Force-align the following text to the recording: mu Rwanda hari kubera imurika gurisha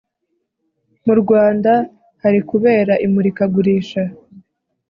mu 1.05 1.13
Rwanda 1.21 1.71
hari 2.21 2.39
kubera 2.49 2.93
imurika 3.05 3.43
gurisha 3.53 4.01